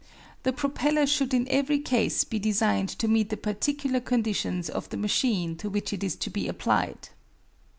[0.41, 4.97] The propeller should in every case be designed to meet the particular conditions of the
[4.97, 7.09] machine to which it is to be applied.